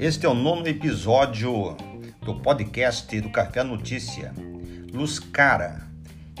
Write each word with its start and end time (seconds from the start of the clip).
Este 0.00 0.26
é 0.26 0.28
o 0.28 0.34
nono 0.34 0.66
episódio 0.68 1.76
do 2.22 2.36
podcast 2.36 3.20
do 3.20 3.30
Café 3.30 3.64
Notícia. 3.64 4.32
Luz 4.92 5.18
cara. 5.18 5.88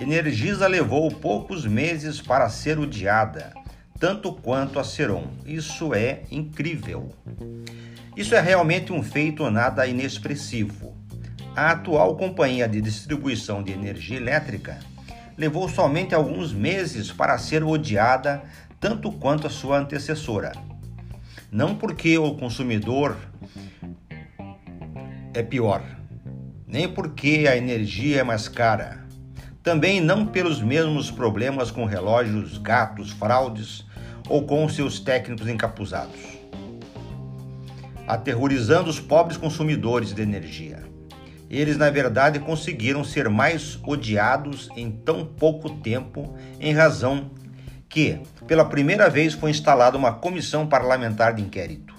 Energisa 0.00 0.68
levou 0.68 1.10
poucos 1.10 1.66
meses 1.66 2.20
para 2.20 2.48
ser 2.48 2.78
odiada, 2.78 3.52
tanto 3.98 4.32
quanto 4.32 4.78
a 4.78 4.84
Seron. 4.84 5.24
Isso 5.44 5.92
é 5.92 6.22
incrível. 6.30 7.12
Isso 8.16 8.34
é 8.34 8.40
realmente 8.40 8.92
um 8.92 9.02
feito 9.02 9.50
nada 9.50 9.86
inexpressivo. 9.86 10.96
A 11.56 11.72
atual 11.72 12.16
companhia 12.16 12.68
de 12.68 12.80
distribuição 12.80 13.62
de 13.62 13.72
energia 13.72 14.16
elétrica 14.16 14.78
levou 15.36 15.68
somente 15.68 16.14
alguns 16.14 16.52
meses 16.52 17.12
para 17.12 17.38
ser 17.38 17.62
odiada 17.62 18.42
tanto 18.80 19.10
quanto 19.12 19.46
a 19.46 19.50
sua 19.50 19.78
antecessora. 19.78 20.52
Não 21.50 21.74
porque 21.74 22.16
o 22.18 22.34
consumidor 22.34 23.16
é 25.34 25.42
pior, 25.42 25.82
nem 26.66 26.88
porque 26.88 27.46
a 27.48 27.56
energia 27.56 28.20
é 28.20 28.22
mais 28.22 28.48
cara, 28.48 29.06
também 29.62 30.00
não 30.00 30.26
pelos 30.26 30.60
mesmos 30.60 31.10
problemas 31.10 31.70
com 31.70 31.84
relógios, 31.84 32.58
gatos, 32.58 33.10
fraudes 33.10 33.84
ou 34.28 34.44
com 34.44 34.68
seus 34.68 35.00
técnicos 35.00 35.48
encapuzados, 35.48 36.20
aterrorizando 38.06 38.90
os 38.90 39.00
pobres 39.00 39.36
consumidores 39.36 40.12
de 40.12 40.22
energia. 40.22 40.86
Eles, 41.50 41.78
na 41.78 41.88
verdade, 41.88 42.38
conseguiram 42.38 43.02
ser 43.02 43.28
mais 43.30 43.78
odiados 43.82 44.68
em 44.76 44.90
tão 44.90 45.24
pouco 45.24 45.70
tempo, 45.70 46.36
em 46.60 46.74
razão 46.74 47.30
que, 47.98 48.20
pela 48.46 48.64
primeira 48.64 49.10
vez, 49.10 49.34
foi 49.34 49.50
instalada 49.50 49.98
uma 49.98 50.12
comissão 50.12 50.68
parlamentar 50.68 51.34
de 51.34 51.42
inquérito, 51.42 51.92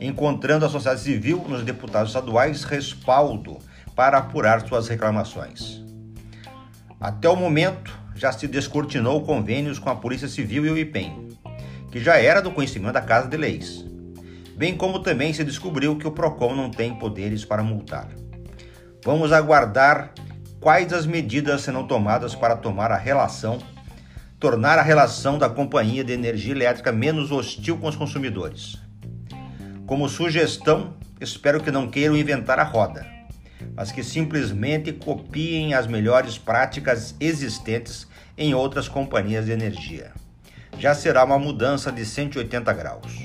encontrando 0.00 0.64
a 0.64 0.68
sociedade 0.70 1.02
civil 1.02 1.44
nos 1.46 1.62
deputados 1.62 2.08
estaduais 2.08 2.64
respaldo 2.64 3.58
para 3.94 4.16
apurar 4.16 4.66
suas 4.66 4.88
reclamações. 4.88 5.84
Até 6.98 7.28
o 7.28 7.36
momento, 7.36 7.92
já 8.14 8.32
se 8.32 8.48
descortinou 8.48 9.20
convênios 9.26 9.78
com 9.78 9.90
a 9.90 9.94
Polícia 9.94 10.26
Civil 10.26 10.64
e 10.64 10.70
o 10.70 10.78
IPEM, 10.78 11.28
que 11.92 12.00
já 12.00 12.16
era 12.16 12.40
do 12.40 12.50
conhecimento 12.50 12.94
da 12.94 13.02
Casa 13.02 13.28
de 13.28 13.36
Leis, 13.36 13.84
bem 14.56 14.74
como 14.74 15.00
também 15.00 15.34
se 15.34 15.44
descobriu 15.44 15.98
que 15.98 16.08
o 16.08 16.12
PROCON 16.12 16.54
não 16.54 16.70
tem 16.70 16.94
poderes 16.94 17.44
para 17.44 17.62
multar. 17.62 18.08
Vamos 19.04 19.32
aguardar 19.32 20.14
quais 20.60 20.94
as 20.94 21.04
medidas 21.04 21.60
serão 21.60 21.86
tomadas 21.86 22.34
para 22.34 22.56
tomar 22.56 22.90
a 22.90 22.96
relação, 22.96 23.58
tornar 24.44 24.78
a 24.78 24.82
relação 24.82 25.38
da 25.38 25.48
companhia 25.48 26.04
de 26.04 26.12
energia 26.12 26.52
elétrica 26.52 26.92
menos 26.92 27.32
hostil 27.32 27.78
com 27.78 27.88
os 27.88 27.96
consumidores. 27.96 28.76
Como 29.86 30.06
sugestão, 30.06 30.98
espero 31.18 31.62
que 31.62 31.70
não 31.70 31.88
queiram 31.88 32.14
inventar 32.14 32.58
a 32.58 32.62
roda, 32.62 33.06
mas 33.74 33.90
que 33.90 34.04
simplesmente 34.04 34.92
copiem 34.92 35.72
as 35.72 35.86
melhores 35.86 36.36
práticas 36.36 37.14
existentes 37.18 38.06
em 38.36 38.52
outras 38.52 38.86
companhias 38.86 39.46
de 39.46 39.52
energia. 39.52 40.12
Já 40.78 40.94
será 40.94 41.24
uma 41.24 41.38
mudança 41.38 41.90
de 41.90 42.04
180 42.04 42.70
graus. 42.74 43.23